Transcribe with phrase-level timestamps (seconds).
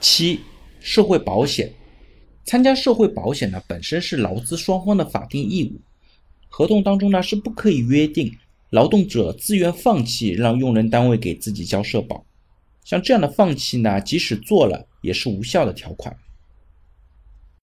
[0.00, 0.40] 七
[0.80, 1.72] 社会保险。
[2.44, 5.78] 参加社会保险呢本身是劳资双方的法定义务
[6.48, 8.34] 合同当中呢是不可以约定
[8.70, 12.24] 劳动者自愿放弃让用人单位给自己交社保。
[12.84, 16.16] 像这样的放弃呢即使做了也是无效的条款。